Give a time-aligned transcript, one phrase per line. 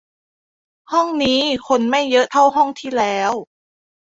[0.91, 3.31] ห้องนี้คนไม่เยอะเท่าห้องที่แล้ว